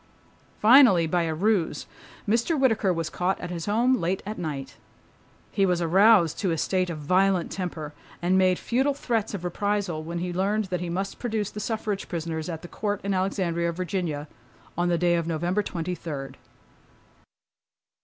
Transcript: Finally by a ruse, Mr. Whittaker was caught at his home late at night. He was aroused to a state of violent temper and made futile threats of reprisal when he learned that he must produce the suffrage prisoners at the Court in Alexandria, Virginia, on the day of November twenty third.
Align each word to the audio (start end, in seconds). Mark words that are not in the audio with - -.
Finally 0.59 1.05
by 1.05 1.21
a 1.25 1.35
ruse, 1.35 1.85
Mr. 2.27 2.59
Whittaker 2.59 2.91
was 2.91 3.07
caught 3.11 3.39
at 3.39 3.51
his 3.51 3.67
home 3.67 3.93
late 3.93 4.23
at 4.25 4.39
night. 4.39 4.77
He 5.51 5.63
was 5.63 5.79
aroused 5.79 6.39
to 6.39 6.49
a 6.49 6.57
state 6.57 6.89
of 6.89 6.97
violent 6.97 7.51
temper 7.51 7.93
and 8.19 8.35
made 8.35 8.57
futile 8.57 8.95
threats 8.95 9.35
of 9.35 9.43
reprisal 9.43 10.01
when 10.03 10.17
he 10.17 10.33
learned 10.33 10.65
that 10.73 10.81
he 10.81 10.89
must 10.89 11.19
produce 11.19 11.51
the 11.51 11.59
suffrage 11.59 12.07
prisoners 12.09 12.49
at 12.49 12.63
the 12.63 12.67
Court 12.67 12.99
in 13.03 13.13
Alexandria, 13.13 13.71
Virginia, 13.71 14.27
on 14.75 14.89
the 14.89 14.97
day 14.97 15.13
of 15.13 15.27
November 15.27 15.61
twenty 15.61 15.93
third. 15.93 16.37